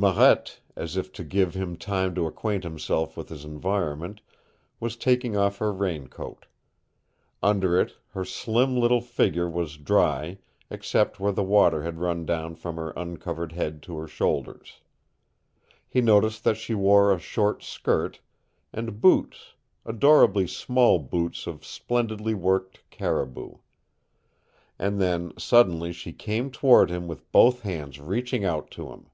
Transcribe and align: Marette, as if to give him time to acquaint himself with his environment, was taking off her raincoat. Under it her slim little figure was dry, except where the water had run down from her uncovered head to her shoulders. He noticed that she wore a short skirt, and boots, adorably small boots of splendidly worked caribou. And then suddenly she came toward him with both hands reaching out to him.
Marette, 0.00 0.60
as 0.76 0.96
if 0.96 1.10
to 1.14 1.24
give 1.24 1.54
him 1.54 1.76
time 1.76 2.14
to 2.14 2.28
acquaint 2.28 2.62
himself 2.62 3.16
with 3.16 3.30
his 3.30 3.44
environment, 3.44 4.20
was 4.78 4.94
taking 4.94 5.36
off 5.36 5.58
her 5.58 5.72
raincoat. 5.72 6.46
Under 7.42 7.80
it 7.80 7.96
her 8.10 8.24
slim 8.24 8.76
little 8.76 9.00
figure 9.00 9.50
was 9.50 9.76
dry, 9.76 10.38
except 10.70 11.18
where 11.18 11.32
the 11.32 11.42
water 11.42 11.82
had 11.82 11.98
run 11.98 12.24
down 12.24 12.54
from 12.54 12.76
her 12.76 12.90
uncovered 12.90 13.50
head 13.50 13.82
to 13.82 13.98
her 13.98 14.06
shoulders. 14.06 14.74
He 15.88 16.00
noticed 16.00 16.44
that 16.44 16.58
she 16.58 16.74
wore 16.76 17.12
a 17.12 17.18
short 17.18 17.64
skirt, 17.64 18.20
and 18.72 19.00
boots, 19.00 19.54
adorably 19.84 20.46
small 20.46 21.00
boots 21.00 21.48
of 21.48 21.66
splendidly 21.66 22.34
worked 22.34 22.88
caribou. 22.90 23.54
And 24.78 25.00
then 25.00 25.32
suddenly 25.36 25.92
she 25.92 26.12
came 26.12 26.52
toward 26.52 26.88
him 26.88 27.08
with 27.08 27.32
both 27.32 27.62
hands 27.62 27.98
reaching 28.00 28.44
out 28.44 28.70
to 28.70 28.90
him. 28.92 29.06